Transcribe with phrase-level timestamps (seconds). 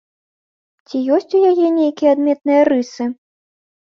[0.87, 3.03] Ці ёсць у яе нейкія адметныя рысы?